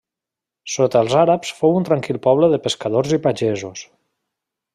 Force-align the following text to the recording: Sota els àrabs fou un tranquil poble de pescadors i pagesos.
Sota 0.75 1.01
els 1.05 1.13
àrabs 1.23 1.51
fou 1.59 1.77
un 1.81 1.85
tranquil 1.91 2.19
poble 2.25 2.49
de 2.55 2.61
pescadors 2.65 3.15
i 3.19 3.21
pagesos. 3.29 3.87